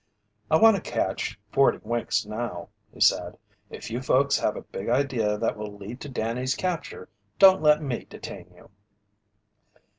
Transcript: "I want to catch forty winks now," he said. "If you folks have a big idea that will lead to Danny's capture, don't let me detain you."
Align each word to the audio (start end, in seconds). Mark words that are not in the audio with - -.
"I 0.49 0.55
want 0.57 0.77
to 0.77 0.81
catch 0.91 1.39
forty 1.51 1.77
winks 1.83 2.25
now," 2.25 2.69
he 2.91 2.99
said. 2.99 3.37
"If 3.69 3.91
you 3.91 4.01
folks 4.01 4.39
have 4.39 4.55
a 4.55 4.63
big 4.63 4.89
idea 4.89 5.37
that 5.37 5.55
will 5.55 5.77
lead 5.77 6.01
to 6.01 6.09
Danny's 6.09 6.55
capture, 6.55 7.07
don't 7.37 7.61
let 7.61 7.83
me 7.83 8.05
detain 8.05 8.51
you." 8.51 8.71